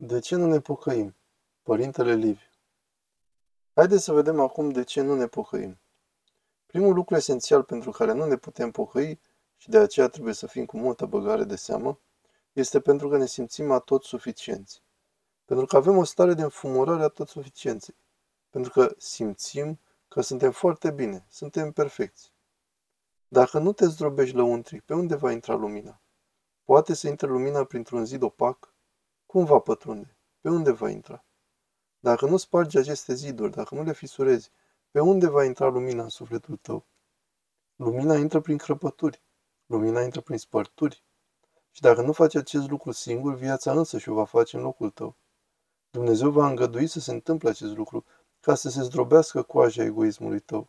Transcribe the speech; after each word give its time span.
De 0.00 0.18
ce 0.18 0.36
nu 0.36 0.46
ne 0.46 0.60
pocăim? 0.60 1.16
Părintele 1.62 2.14
Liviu 2.14 2.46
Haideți 3.74 4.04
să 4.04 4.12
vedem 4.12 4.40
acum 4.40 4.70
de 4.70 4.84
ce 4.84 5.00
nu 5.00 5.14
ne 5.14 5.26
pocăim. 5.26 5.80
Primul 6.66 6.94
lucru 6.94 7.16
esențial 7.16 7.62
pentru 7.62 7.90
care 7.90 8.12
nu 8.12 8.26
ne 8.26 8.36
putem 8.36 8.70
pocăi 8.70 9.20
și 9.56 9.68
de 9.68 9.78
aceea 9.78 10.08
trebuie 10.08 10.34
să 10.34 10.46
fim 10.46 10.64
cu 10.64 10.76
multă 10.76 11.06
băgare 11.06 11.44
de 11.44 11.56
seamă, 11.56 12.00
este 12.52 12.80
pentru 12.80 13.08
că 13.08 13.16
ne 13.16 13.26
simțim 13.26 13.70
atot 13.70 14.04
suficienți. 14.04 14.82
Pentru 15.44 15.66
că 15.66 15.76
avem 15.76 15.96
o 15.96 16.04
stare 16.04 16.34
de 16.34 16.42
înfumurare 16.42 17.02
a 17.02 17.08
tot 17.08 17.28
suficienței. 17.28 17.96
Pentru 18.50 18.72
că 18.72 18.94
simțim 18.98 19.80
că 20.08 20.20
suntem 20.20 20.50
foarte 20.50 20.90
bine, 20.90 21.26
suntem 21.28 21.72
perfecți. 21.72 22.32
Dacă 23.28 23.58
nu 23.58 23.72
te 23.72 23.86
zdrobești 23.86 24.36
lăuntric, 24.36 24.82
pe 24.82 24.94
unde 24.94 25.14
va 25.14 25.32
intra 25.32 25.54
lumina? 25.54 26.00
Poate 26.64 26.94
să 26.94 27.08
intre 27.08 27.26
lumina 27.26 27.64
printr-un 27.64 28.04
zid 28.04 28.22
opac? 28.22 28.76
Cum 29.30 29.44
va 29.44 29.58
pătrunde? 29.58 30.16
Pe 30.40 30.48
unde 30.48 30.70
va 30.70 30.90
intra? 30.90 31.24
Dacă 31.98 32.26
nu 32.26 32.36
spargi 32.36 32.78
aceste 32.78 33.14
ziduri, 33.14 33.52
dacă 33.52 33.74
nu 33.74 33.82
le 33.82 33.92
fisurezi, 33.92 34.50
pe 34.90 35.00
unde 35.00 35.28
va 35.28 35.44
intra 35.44 35.66
lumina 35.66 36.02
în 36.02 36.08
sufletul 36.08 36.56
tău? 36.56 36.86
Lumina 37.76 38.16
intră 38.16 38.40
prin 38.40 38.56
crăpături. 38.56 39.22
Lumina 39.66 40.00
intră 40.00 40.20
prin 40.20 40.38
spărturi. 40.38 41.04
Și 41.70 41.80
dacă 41.80 42.02
nu 42.02 42.12
faci 42.12 42.34
acest 42.34 42.68
lucru 42.68 42.90
singur, 42.90 43.34
viața 43.34 43.72
însă 43.72 43.98
și 43.98 44.08
o 44.08 44.14
va 44.14 44.24
face 44.24 44.56
în 44.56 44.62
locul 44.62 44.90
tău. 44.90 45.16
Dumnezeu 45.90 46.30
va 46.30 46.48
îngădui 46.48 46.86
să 46.86 47.00
se 47.00 47.12
întâmple 47.12 47.48
acest 47.48 47.76
lucru, 47.76 48.04
ca 48.40 48.54
să 48.54 48.68
se 48.68 48.82
zdrobească 48.82 49.42
coaja 49.42 49.82
egoismului 49.82 50.40
tău. 50.40 50.68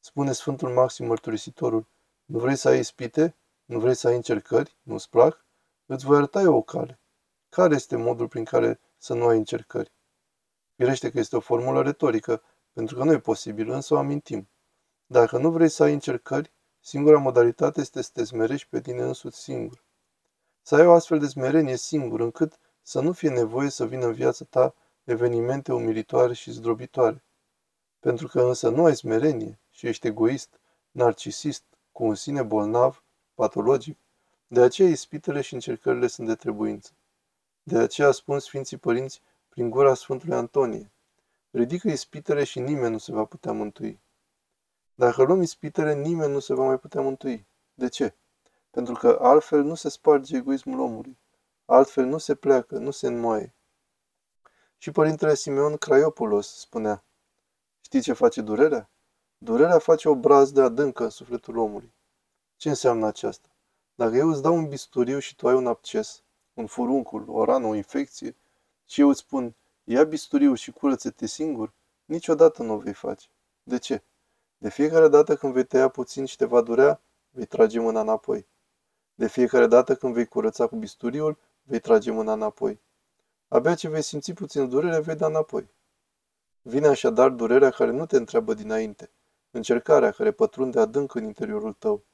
Spune 0.00 0.32
Sfântul 0.32 0.72
Maxim 0.72 1.06
Mărturisitorul, 1.06 1.86
nu 2.24 2.38
vrei 2.38 2.56
să 2.56 2.68
ai 2.68 2.78
ispite? 2.78 3.36
Nu 3.64 3.78
vrei 3.78 3.94
să 3.94 4.08
ai 4.08 4.14
încercări? 4.14 4.76
Nu-ți 4.82 5.10
plac? 5.10 5.46
Îți 5.86 6.04
voi 6.04 6.16
arăta 6.16 6.40
eu 6.40 6.54
o 6.54 6.62
cale. 6.62 6.98
Care 7.54 7.74
este 7.74 7.96
modul 7.96 8.28
prin 8.28 8.44
care 8.44 8.80
să 8.98 9.14
nu 9.14 9.26
ai 9.26 9.36
încercări? 9.36 9.92
Firește 10.76 11.10
că 11.10 11.18
este 11.18 11.36
o 11.36 11.40
formulă 11.40 11.82
retorică, 11.82 12.42
pentru 12.72 12.96
că 12.96 13.04
nu 13.04 13.12
e 13.12 13.18
posibil, 13.18 13.70
însă 13.70 13.94
o 13.94 13.98
amintim. 13.98 14.48
Dacă 15.06 15.38
nu 15.38 15.50
vrei 15.50 15.68
să 15.68 15.82
ai 15.82 15.92
încercări, 15.92 16.52
singura 16.80 17.18
modalitate 17.18 17.80
este 17.80 18.02
să 18.02 18.10
te 18.12 18.24
smerești 18.24 18.68
pe 18.68 18.80
tine 18.80 19.02
însuți 19.02 19.42
singur. 19.42 19.84
Să 20.62 20.74
ai 20.74 20.86
o 20.86 20.92
astfel 20.92 21.18
de 21.18 21.26
smerenie 21.26 21.76
singur, 21.76 22.20
încât 22.20 22.58
să 22.82 23.00
nu 23.00 23.12
fie 23.12 23.30
nevoie 23.30 23.68
să 23.68 23.86
vină 23.86 24.06
în 24.06 24.12
viața 24.12 24.44
ta 24.50 24.74
evenimente 25.04 25.72
umilitoare 25.72 26.32
și 26.32 26.50
zdrobitoare. 26.50 27.24
Pentru 28.00 28.26
că 28.26 28.40
însă 28.40 28.68
nu 28.68 28.84
ai 28.84 28.96
smerenie 28.96 29.60
și 29.70 29.86
ești 29.86 30.06
egoist, 30.06 30.60
narcisist, 30.90 31.64
cu 31.92 32.04
un 32.04 32.14
sine 32.14 32.42
bolnav, 32.42 33.04
patologic, 33.34 33.98
de 34.46 34.60
aceea 34.60 34.88
ispitele 34.88 35.40
și 35.40 35.54
încercările 35.54 36.06
sunt 36.06 36.26
de 36.26 36.34
trebuință. 36.34 36.90
De 37.66 37.78
aceea 37.78 38.10
spun 38.10 38.38
Sfinții 38.38 38.76
Părinți 38.76 39.22
prin 39.48 39.70
gura 39.70 39.94
Sfântului 39.94 40.36
Antonie, 40.36 40.92
ridică 41.50 41.88
ispitele 41.88 42.44
și 42.44 42.60
nimeni 42.60 42.92
nu 42.92 42.98
se 42.98 43.12
va 43.12 43.24
putea 43.24 43.52
mântui. 43.52 44.00
Dacă 44.94 45.22
luăm 45.22 45.42
ispitele, 45.42 45.94
nimeni 45.94 46.32
nu 46.32 46.38
se 46.38 46.54
va 46.54 46.64
mai 46.64 46.78
putea 46.78 47.00
mântui. 47.00 47.46
De 47.74 47.88
ce? 47.88 48.14
Pentru 48.70 48.94
că 48.94 49.18
altfel 49.20 49.62
nu 49.62 49.74
se 49.74 49.88
sparge 49.88 50.36
egoismul 50.36 50.80
omului. 50.80 51.18
Altfel 51.64 52.04
nu 52.04 52.18
se 52.18 52.34
pleacă, 52.34 52.78
nu 52.78 52.90
se 52.90 53.06
înmoaie. 53.06 53.54
Și 54.78 54.90
părintele 54.90 55.34
Simeon 55.34 55.76
Craiopulos 55.76 56.58
spunea, 56.58 57.04
Știi 57.80 58.00
ce 58.00 58.12
face 58.12 58.40
durerea? 58.40 58.90
Durerea 59.38 59.78
face 59.78 60.08
o 60.08 60.14
brazdă 60.14 60.62
adâncă 60.62 61.02
în 61.02 61.10
sufletul 61.10 61.56
omului. 61.56 61.94
Ce 62.56 62.68
înseamnă 62.68 63.06
aceasta? 63.06 63.48
Dacă 63.94 64.16
eu 64.16 64.28
îți 64.28 64.42
dau 64.42 64.54
un 64.54 64.68
bisturiu 64.68 65.18
și 65.18 65.36
tu 65.36 65.48
ai 65.48 65.54
un 65.54 65.66
absces, 65.66 66.23
un 66.54 66.66
furuncul, 66.66 67.24
o 67.28 67.44
rană, 67.44 67.66
o 67.66 67.74
infecție, 67.74 68.36
și 68.86 69.00
eu 69.00 69.08
îți 69.08 69.20
spun, 69.20 69.54
ia 69.84 70.04
bisturiu 70.04 70.54
și 70.54 70.72
curăță-te 70.72 71.26
singur, 71.26 71.72
niciodată 72.04 72.62
nu 72.62 72.72
o 72.72 72.78
vei 72.78 72.92
face. 72.92 73.28
De 73.62 73.78
ce? 73.78 74.02
De 74.58 74.70
fiecare 74.70 75.08
dată 75.08 75.36
când 75.36 75.52
vei 75.52 75.64
tăia 75.64 75.88
puțin 75.88 76.24
și 76.24 76.36
te 76.36 76.44
va 76.44 76.60
durea, 76.60 77.00
vei 77.30 77.46
trage 77.46 77.80
mâna 77.80 78.00
înapoi. 78.00 78.46
De 79.14 79.28
fiecare 79.28 79.66
dată 79.66 79.94
când 79.94 80.14
vei 80.14 80.26
curăța 80.26 80.66
cu 80.66 80.76
bisturiul, 80.76 81.38
vei 81.62 81.78
trage 81.78 82.10
mâna 82.10 82.32
înapoi. 82.32 82.80
Abia 83.48 83.74
ce 83.74 83.88
vei 83.88 84.02
simți 84.02 84.32
puțin 84.32 84.68
durere, 84.68 85.00
vei 85.00 85.14
da 85.14 85.26
înapoi. 85.26 85.68
Vine 86.62 86.86
așadar 86.86 87.30
durerea 87.30 87.70
care 87.70 87.90
nu 87.90 88.06
te 88.06 88.16
întreabă 88.16 88.54
dinainte, 88.54 89.10
încercarea 89.50 90.10
care 90.10 90.30
pătrunde 90.30 90.80
adânc 90.80 91.14
în 91.14 91.24
interiorul 91.24 91.72
tău. 91.72 92.04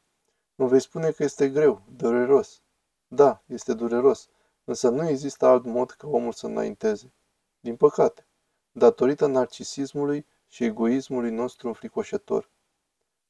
Nu 0.54 0.66
vei 0.66 0.80
spune 0.80 1.10
că 1.10 1.22
este 1.22 1.48
greu, 1.48 1.82
dureros. 1.96 2.62
Da, 3.08 3.42
este 3.46 3.74
dureros, 3.74 4.28
însă 4.70 4.88
nu 4.88 5.08
există 5.08 5.46
alt 5.46 5.64
mod 5.64 5.90
ca 5.90 6.08
omul 6.08 6.32
să 6.32 6.46
înainteze. 6.46 7.12
Din 7.60 7.76
păcate, 7.76 8.26
datorită 8.72 9.26
narcisismului 9.26 10.26
și 10.48 10.64
egoismului 10.64 11.30
nostru 11.30 11.68
înfricoșător. 11.68 12.50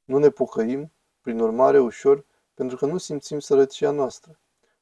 Nu 0.05 0.19
ne 0.19 0.31
pocăim, 0.31 0.93
prin 1.21 1.41
urmare, 1.41 1.79
ușor, 1.79 2.25
pentru 2.55 2.77
că 2.77 2.87
nu 2.87 2.99
simțim 2.99 3.39
sărăcia 3.39 3.91
noastră, 3.91 4.39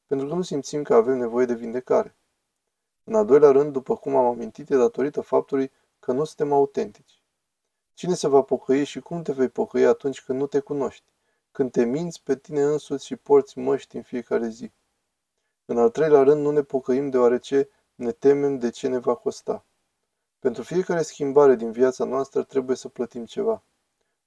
pentru 0.07 0.27
că 0.27 0.35
nu 0.35 0.43
simțim 0.43 0.83
că 0.83 0.95
avem 0.95 1.19
nevoie 1.19 1.47
de 1.47 1.55
vindecare. 1.55 2.17
În 3.05 3.15
al 3.15 3.25
doilea 3.25 3.51
rând, 3.51 3.73
după 3.73 3.97
cum 3.97 4.17
am 4.17 4.27
amintit, 4.27 4.71
e 4.71 4.77
datorită 4.77 5.21
faptului 5.21 5.73
că 5.99 6.13
nu 6.13 6.25
suntem 6.25 6.53
autentici. 6.53 7.23
Cine 7.95 8.15
se 8.15 8.29
va 8.29 8.43
pocăi 8.43 8.85
și 8.85 9.01
cum 9.01 9.23
te 9.23 9.33
vei 9.33 9.49
pocăi 9.49 9.87
atunci 9.87 10.23
când 10.23 10.39
nu 10.39 10.47
te 10.47 10.61
cunoști, 10.61 11.05
când 11.51 11.71
te 11.71 11.85
minți 11.85 12.23
pe 12.23 12.37
tine 12.37 12.63
însuți 12.63 13.07
și 13.07 13.17
porți 13.17 13.59
măști 13.59 13.97
în 13.97 14.03
fiecare 14.03 14.49
zi? 14.49 14.73
În 15.71 15.79
al 15.79 15.91
treilea 15.91 16.23
rând, 16.23 16.43
nu 16.43 16.51
ne 16.51 16.63
pocăim 16.63 17.11
deoarece 17.11 17.69
ne 17.95 18.13
temem 18.13 18.59
de 18.59 18.71
ce 18.71 18.89
ne 18.89 18.99
va 18.99 19.15
costa. 19.15 19.65
Pentru 20.39 20.63
fiecare 20.63 21.03
schimbare 21.03 21.55
din 21.55 21.71
viața 21.71 22.05
noastră 22.05 22.43
trebuie 22.43 22.77
să 22.77 22.89
plătim 22.89 23.25
ceva. 23.25 23.63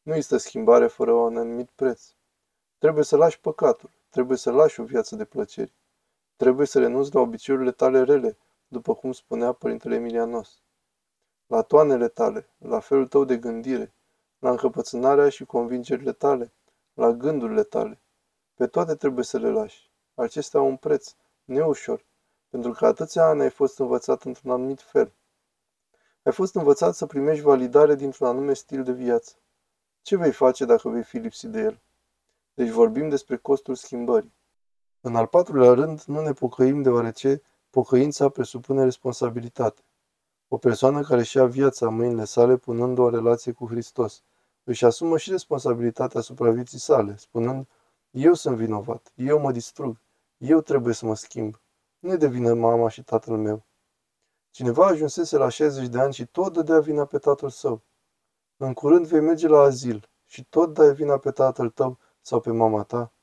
Nu 0.01 0.13
există 0.13 0.38
schimbare 0.38 0.88
fără 0.88 1.12
un 1.12 1.38
anumit 1.38 1.69
preț. 1.75 2.01
Trebuie 2.78 3.03
să 3.03 3.16
lași 3.16 3.40
păcatul, 3.40 3.90
trebuie 4.09 4.38
să 4.38 4.51
lași 4.51 4.80
o 4.80 4.84
viață 4.84 5.16
de 5.16 5.25
plăceri. 5.25 5.74
Trebuie 6.35 6.68
să 6.68 6.80
renunți 6.80 7.13
la 7.13 7.19
obiceiurile 7.19 7.72
tale 7.72 8.03
rele, 8.03 8.38
după 8.68 8.94
cum 8.94 9.12
spunea 9.12 9.51
Părintele 9.51 9.96
Emilianos. 9.96 10.62
La 11.47 11.62
toanele 11.62 12.07
tale, 12.07 12.50
la 12.57 12.80
felul 12.80 13.07
tău 13.07 13.24
de 13.25 13.38
gândire, 13.38 13.94
la 14.40 14.50
încăpățânarea 14.50 15.30
și 15.30 15.46
convingerile 15.46 16.12
tale, 16.12 16.51
la 16.94 17.12
gândurile 17.12 17.63
tale. 17.63 18.00
Pe 18.56 18.68
toate 18.68 18.96
trebuie 18.96 19.24
să 19.24 19.38
le 19.38 19.50
lași. 19.50 19.90
Acesta 20.16 20.57
au 20.57 20.68
un 20.68 20.78
preț, 20.78 21.16
neușor, 21.51 22.06
pentru 22.50 22.72
că 22.72 22.85
atâția 22.85 23.25
ani 23.25 23.41
ai 23.41 23.50
fost 23.50 23.79
învățat 23.79 24.23
într-un 24.23 24.51
anumit 24.51 24.81
fel. 24.81 25.13
Ai 26.23 26.31
fost 26.31 26.56
învățat 26.56 26.95
să 26.95 27.06
primești 27.06 27.44
validare 27.44 27.95
dintr-un 27.95 28.28
anume 28.28 28.53
stil 28.53 28.84
de 28.84 28.91
viață. 28.91 29.34
Ce 30.01 30.17
vei 30.17 30.31
face 30.31 30.66
dacă 30.66 30.89
vei 30.89 31.03
fi 31.03 31.17
lipsit 31.17 31.50
de 31.50 31.59
el? 31.59 31.81
Deci 32.53 32.69
vorbim 32.69 33.09
despre 33.09 33.38
costul 33.38 33.75
schimbării. 33.75 34.34
În 35.01 35.16
al 35.16 35.25
patrulea 35.28 35.73
rând, 35.73 36.01
nu 36.01 36.22
ne 36.22 36.34
pocăim 36.34 36.81
deoarece 36.81 37.41
pocăința 37.69 38.29
presupune 38.29 38.83
responsabilitate. 38.83 39.81
O 40.47 40.57
persoană 40.57 41.01
care 41.01 41.23
și-a 41.23 41.45
viața 41.45 41.88
în 41.88 41.95
mâinile 41.95 42.25
sale 42.25 42.57
punând 42.57 42.97
o 42.97 43.09
relație 43.09 43.51
cu 43.51 43.68
Hristos, 43.68 44.23
își 44.63 44.85
asumă 44.85 45.18
și 45.18 45.31
responsabilitatea 45.31 46.19
asupra 46.19 46.51
vieții 46.51 46.79
sale, 46.79 47.16
spunând, 47.18 47.68
eu 48.12 48.33
sunt 48.33 48.56
vinovat, 48.57 49.12
eu 49.16 49.39
mă 49.39 49.51
distrug, 49.51 49.97
eu 50.41 50.62
trebuie 50.62 50.94
să 50.94 51.06
mă 51.06 51.16
schimb. 51.16 51.62
Nu 52.00 52.18
de 52.18 52.28
vină 52.28 52.53
mama 52.53 52.90
și 52.90 53.03
tatăl 53.03 53.38
meu. 53.38 53.66
Cineva 54.50 54.85
ajunsese 54.85 55.38
la 55.38 55.50
60 55.50 55.88
de 55.88 56.00
ani 56.00 56.13
și 56.13 56.25
tot 56.25 56.53
dădea 56.53 56.79
vina 56.79 57.06
pe 57.06 57.18
tatăl 57.18 57.50
său. 57.50 57.81
În 58.57 58.74
curând 58.74 59.07
vei 59.07 59.19
merge 59.19 59.47
la 59.47 59.59
azil 59.59 60.09
și 60.25 60.46
tot 60.46 60.74
dai 60.74 60.94
vina 60.94 61.18
pe 61.18 61.31
tatăl 61.31 61.69
tău 61.69 61.97
sau 62.22 62.40
pe 62.40 62.51
mama 62.51 62.84
ta. 62.84 63.13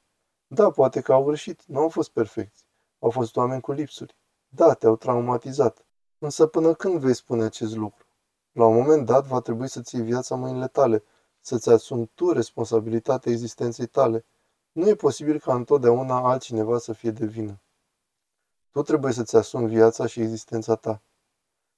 Da, 0.46 0.70
poate 0.70 1.00
că 1.00 1.12
au 1.12 1.24
greșit, 1.24 1.64
nu 1.66 1.78
au 1.78 1.88
fost 1.88 2.10
perfecți. 2.10 2.64
Au 2.98 3.10
fost 3.10 3.36
oameni 3.36 3.60
cu 3.60 3.72
lipsuri. 3.72 4.16
Da, 4.48 4.74
te-au 4.74 4.96
traumatizat. 4.96 5.86
Însă 6.18 6.46
până 6.46 6.74
când 6.74 7.00
vei 7.00 7.14
spune 7.14 7.44
acest 7.44 7.76
lucru? 7.76 8.06
La 8.52 8.66
un 8.66 8.74
moment 8.74 9.06
dat 9.06 9.26
va 9.26 9.40
trebui 9.40 9.68
să 9.68 9.80
ții 9.80 10.02
viața 10.02 10.34
în 10.34 10.40
mâinile 10.40 10.68
tale, 10.68 11.04
să-ți 11.40 11.70
asumi 11.70 12.10
tu 12.14 12.32
responsabilitatea 12.32 13.32
existenței 13.32 13.86
tale. 13.86 14.24
Nu 14.78 14.88
e 14.88 14.94
posibil 14.94 15.40
ca 15.40 15.54
întotdeauna 15.54 16.16
altcineva 16.16 16.78
să 16.78 16.92
fie 16.92 17.10
de 17.10 17.26
vină. 17.26 17.60
Tu 18.70 18.82
trebuie 18.82 19.12
să-ți 19.12 19.36
asumi 19.36 19.68
viața 19.68 20.06
și 20.06 20.20
existența 20.20 20.74
ta. 20.74 21.02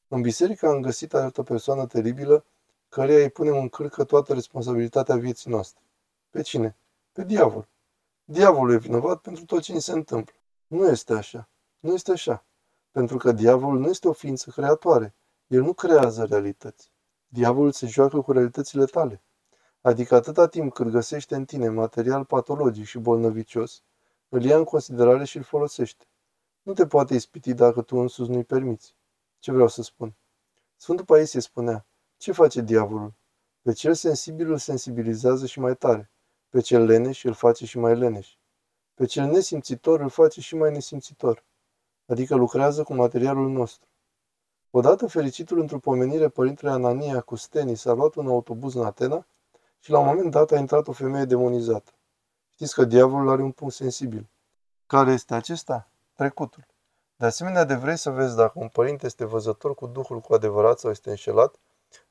În 0.09 0.21
biserică 0.21 0.67
am 0.69 0.81
găsit 0.81 1.15
altă 1.15 1.43
persoană 1.43 1.87
teribilă, 1.87 2.45
căreia 2.89 3.23
îi 3.23 3.31
punem 3.31 3.57
în 3.57 3.69
cârcă 3.69 4.05
toată 4.05 4.33
responsabilitatea 4.35 5.17
vieții 5.17 5.51
noastre. 5.51 5.83
Pe 6.31 6.43
cine? 6.43 6.77
Pe 7.13 7.25
diavol. 7.25 7.69
Diavolul 8.25 8.75
e 8.75 8.79
vinovat 8.79 9.21
pentru 9.21 9.45
tot 9.45 9.63
ce 9.63 9.73
ni 9.73 9.81
se 9.81 9.93
întâmplă. 9.93 10.35
Nu 10.67 10.87
este 10.87 11.13
așa. 11.13 11.49
Nu 11.79 11.93
este 11.93 12.13
așa. 12.13 12.45
Pentru 12.91 13.17
că 13.17 13.33
diavolul 13.33 13.79
nu 13.79 13.89
este 13.89 14.09
o 14.09 14.13
ființă 14.13 14.51
creatoare. 14.51 15.15
El 15.47 15.63
nu 15.63 15.73
creează 15.73 16.25
realități. 16.25 16.91
Diavolul 17.29 17.73
se 17.73 17.87
joacă 17.87 18.21
cu 18.21 18.33
realitățile 18.33 18.85
tale. 18.85 19.23
Adică 19.81 20.15
atâta 20.15 20.49
timp 20.49 20.73
cât 20.73 20.89
găsește 20.89 21.35
în 21.35 21.45
tine 21.45 21.69
material 21.69 22.25
patologic 22.25 22.85
și 22.85 22.99
bolnăvicios, 22.99 23.83
îl 24.29 24.45
ia 24.45 24.57
în 24.57 24.65
considerare 24.65 25.25
și 25.25 25.37
îl 25.37 25.43
folosește. 25.43 26.05
nu 26.63 26.73
te 26.73 26.87
poate 26.87 27.15
ispiti 27.15 27.55
dacă 27.55 27.83
tu 27.83 27.97
însuți 27.97 28.31
nu-i 28.31 28.45
permiți. 28.45 28.95
Ce 29.39 29.53
vreau 29.53 29.69
să 29.69 29.83
spun? 29.83 30.15
Sfântul 30.77 31.05
Paisie 31.05 31.41
spunea, 31.41 31.87
ce 32.17 32.33
face 32.33 32.61
diavolul? 32.61 33.13
Pe 33.63 33.73
cel 33.73 33.95
sensibil 33.95 34.51
îl 34.51 34.59
sensibilizează 34.59 35.47
și 35.47 35.61
mai 35.61 35.77
tare, 35.77 36.11
pe 36.49 36.61
cel 36.61 36.85
leneș 36.85 37.25
îl 37.25 37.33
face 37.33 37.67
și 37.67 37.79
mai 37.79 37.97
leneș, 37.97 38.37
pe 38.95 39.05
cel 39.05 39.25
nesimțitor 39.25 40.01
îl 40.01 40.09
face 40.09 40.41
și 40.41 40.55
mai 40.55 40.73
nesimțitor, 40.73 41.45
adică 42.07 42.35
lucrează 42.35 42.83
cu 42.83 42.95
materialul 42.95 43.51
nostru. 43.51 43.89
Odată 44.71 45.07
fericitul 45.07 45.59
într-o 45.61 45.79
pomenire 45.79 46.29
părintele 46.29 46.71
Anania 46.71 47.21
cu 47.21 47.37
Steni 47.37 47.77
s-a 47.77 47.93
luat 47.93 48.15
un 48.15 48.27
autobuz 48.27 48.75
în 48.75 48.85
Atena 48.85 49.27
și 49.81 49.91
la 49.91 49.99
un 49.99 50.07
moment 50.07 50.31
dat 50.31 50.51
a 50.51 50.59
intrat 50.59 50.89
o 50.89 50.93
femeie 50.93 51.25
demonizată. 51.25 51.93
Știți 52.53 52.75
că 52.75 52.85
diavolul 52.85 53.31
are 53.31 53.43
un 53.43 53.53
punct 53.53 53.75
sensibil. 53.75 54.29
Care 54.87 55.13
este 55.13 55.35
acesta? 55.35 55.89
Trecutul. 56.15 56.67
De 57.17 57.27
asemenea, 57.27 57.65
de 57.65 57.75
vrei 57.75 57.97
să 57.97 58.11
vezi 58.11 58.37
dacă 58.37 58.53
un 58.55 58.69
părinte 58.69 59.07
este 59.07 59.25
văzător 59.25 59.75
cu 59.75 59.87
Duhul 59.87 60.21
cu 60.21 60.35
adevărat 60.35 60.79
sau 60.79 60.91
este 60.91 61.11
înșelat, 61.11 61.55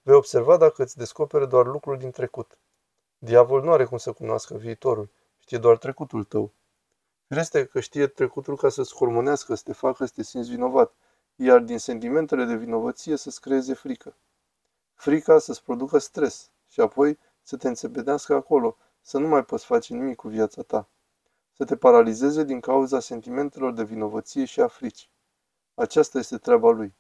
vei 0.02 0.16
observa 0.16 0.58
dacă 0.58 0.84
îți 0.84 0.98
descopere 0.98 1.46
doar 1.46 1.66
lucruri 1.66 2.00
din 2.00 2.12
trecut. 2.12 2.58
Diavol 3.18 3.64
nu 3.64 3.72
are 3.72 3.86
cum 3.86 3.98
să 3.98 4.12
cunoască 4.12 4.56
viitorul, 4.56 5.10
știe 5.40 5.58
doar 5.58 5.78
trecutul 5.78 6.24
tău. 6.24 6.52
Firește 7.28 7.66
că 7.66 7.80
știe 7.80 8.08
trecutul 8.08 8.56
ca 8.56 8.70
să-ți 8.70 8.96
hormonească, 8.96 9.56
să 9.56 9.62
te 9.66 9.74
facă 9.74 10.06
să 10.06 10.12
te 10.16 10.24
simți 10.24 10.50
vinovat, 10.50 10.94
iar 11.36 11.60
din 11.60 11.78
sentimentele 11.78 12.46
de 12.46 12.56
vinovăție 12.56 13.16
să-ți 13.16 13.42
creeze 13.42 13.74
frică. 13.74 14.16
Frica 14.94 15.40
să-ți 15.40 15.64
producă 15.64 15.98
stres 15.98 16.50
și 16.68 16.82
apoi 16.82 17.20
să 17.50 17.58
te 17.58 17.68
înțepedească 17.68 18.34
acolo, 18.34 18.78
să 19.02 19.18
nu 19.18 19.28
mai 19.28 19.46
poți 19.46 19.66
face 19.66 19.94
nimic 19.94 20.16
cu 20.16 20.28
viața 20.28 20.62
ta. 20.62 20.90
Să 21.54 21.66
te 21.66 21.76
paralizeze 21.76 22.44
din 22.44 22.60
cauza 22.60 23.00
sentimentelor 23.00 23.74
de 23.74 23.84
vinovăție 23.84 24.46
și 24.46 24.62
a 24.62 24.68
fricii. 24.68 25.10
Aceasta 25.74 26.18
este 26.18 26.38
treaba 26.38 26.70
lui. 26.70 26.96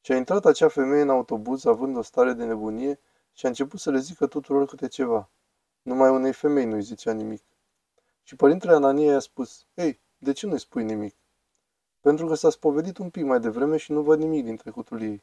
Și 0.00 0.12
a 0.12 0.16
intrat 0.16 0.44
acea 0.44 0.68
femeie 0.68 1.02
în 1.02 1.10
autobuz 1.10 1.64
având 1.64 1.96
o 1.96 2.02
stare 2.02 2.32
de 2.32 2.44
nebunie 2.44 3.00
și 3.32 3.44
a 3.46 3.48
început 3.48 3.80
să 3.80 3.90
le 3.90 3.98
zică 3.98 4.26
tuturor 4.26 4.66
câte 4.66 4.88
ceva. 4.88 5.30
Numai 5.82 6.10
unei 6.10 6.32
femei 6.32 6.64
nu-i 6.64 6.82
zicea 6.82 7.12
nimic. 7.12 7.42
Și 8.22 8.36
părintele 8.36 8.72
Anania 8.72 9.12
i-a 9.12 9.18
spus, 9.18 9.66
Ei, 9.74 10.00
de 10.18 10.32
ce 10.32 10.46
nu-i 10.46 10.60
spui 10.60 10.84
nimic? 10.84 11.14
Pentru 12.00 12.26
că 12.26 12.34
s-a 12.34 12.50
spovedit 12.50 12.98
un 12.98 13.10
pic 13.10 13.24
mai 13.24 13.40
devreme 13.40 13.76
și 13.76 13.92
nu 13.92 14.02
văd 14.02 14.18
nimic 14.18 14.44
din 14.44 14.56
trecutul 14.56 15.02
ei. 15.02 15.22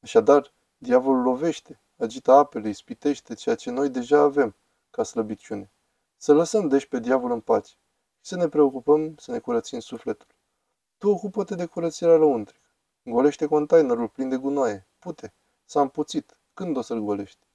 Așadar, 0.00 0.52
diavolul 0.78 1.22
lovește, 1.22 1.80
agită 2.02 2.32
apele, 2.32 2.68
ispitește 2.68 3.34
ceea 3.34 3.54
ce 3.54 3.70
noi 3.70 3.88
deja 3.88 4.18
avem 4.18 4.54
ca 4.90 5.02
slăbiciune. 5.02 5.70
Să 6.16 6.32
lăsăm 6.32 6.68
deci 6.68 6.86
pe 6.86 6.98
diavol 6.98 7.30
în 7.30 7.40
pace 7.40 7.72
și 8.20 8.28
să 8.28 8.36
ne 8.36 8.48
preocupăm 8.48 9.14
să 9.16 9.30
ne 9.30 9.38
curățim 9.38 9.80
sufletul. 9.80 10.26
Tu 10.98 11.08
ocupă-te 11.08 11.54
de 11.54 11.66
curățirea 11.66 12.16
lăuntrică. 12.16 12.68
Golește 13.02 13.46
containerul 13.46 14.08
plin 14.08 14.28
de 14.28 14.36
gunoaie. 14.36 14.86
Pute. 14.98 15.34
S-a 15.64 15.80
împuțit. 15.80 16.36
Când 16.54 16.76
o 16.76 16.80
să-l 16.80 17.00
golești? 17.00 17.46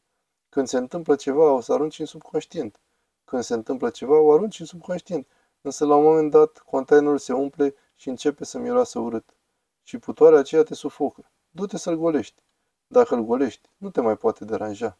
Când 0.50 0.68
se 0.68 0.78
întâmplă 0.78 1.16
ceva, 1.16 1.52
o 1.52 1.62
să 1.62 1.74
arunci 1.74 2.00
în 2.00 2.06
subconștient. 2.06 2.80
Când 3.26 3.44
se 3.44 3.54
întâmplă 3.54 3.90
ceva, 3.90 4.20
o 4.20 4.32
arunci 4.32 4.60
în 4.60 4.66
subconștient. 4.66 5.28
Însă 5.62 5.86
la 5.86 5.96
un 5.96 6.04
moment 6.04 6.32
dat, 6.32 6.58
containerul 6.58 7.18
se 7.18 7.34
umple 7.34 7.76
și 7.96 8.10
începe 8.10 8.46
să 8.46 8.58
miroasă 8.58 9.00
urât. 9.00 9.36
Și 9.84 9.98
putoarea 9.98 10.40
aceea 10.40 10.64
te 10.64 10.74
sufocă. 10.74 11.32
Du-te 11.50 11.78
să-l 11.78 11.96
golești. 11.96 12.42
Dacă 12.88 13.16
îl 13.16 13.24
golești, 13.24 13.70
nu 13.78 13.90
te 13.90 14.02
mai 14.02 14.18
poate 14.18 14.46
deranja. 14.46 15.00